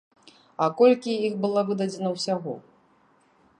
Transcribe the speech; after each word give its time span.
А 0.65 0.69
колькі 0.79 1.11
іх 1.27 1.35
было 1.45 1.65
выдадзена 1.69 2.09
ўсяго? 2.17 2.53